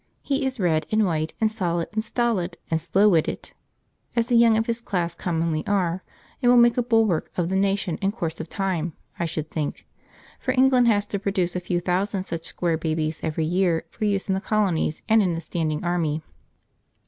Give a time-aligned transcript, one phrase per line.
[0.23, 3.51] He is red and white and solid and stolid and slow witted,
[4.15, 6.03] as the young of his class commonly are,
[6.41, 9.85] and will make a bulwark of the nation in course of time, I should think;
[10.39, 14.27] for England has to produce a few thousand such square babies every year for use
[14.27, 16.23] in the colonies and in the standing army.